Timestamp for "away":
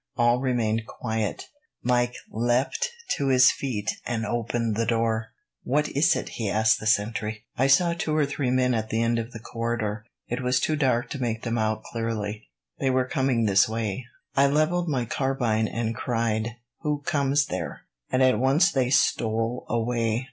19.69-20.19